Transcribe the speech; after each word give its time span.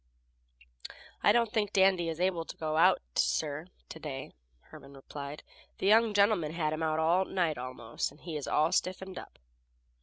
"I 1.21 1.31
don't 1.31 1.53
think 1.53 1.73
Dandy 1.73 2.09
is 2.09 2.19
able 2.19 2.43
to 2.45 2.57
go 2.57 2.75
out, 2.75 3.03
sir, 3.17 3.67
to 3.89 3.99
day," 3.99 4.31
Herman 4.71 4.95
replied. 4.95 5.43
"The 5.77 5.85
young 5.85 6.15
gentlemen 6.15 6.53
had 6.53 6.73
him 6.73 6.81
out 6.81 6.97
all 6.97 7.25
night 7.25 7.59
almost, 7.59 8.09
and 8.09 8.19
he 8.19 8.35
is 8.35 8.47
all 8.47 8.71
stiffened 8.71 9.19
up." 9.19 9.37